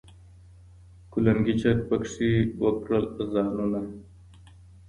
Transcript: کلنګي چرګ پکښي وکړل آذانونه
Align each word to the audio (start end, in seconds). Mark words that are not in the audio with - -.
کلنګي 1.11 1.53
چرګ 1.61 1.79
پکښي 1.89 2.31
وکړل 2.61 3.03
آذانونه 3.21 3.81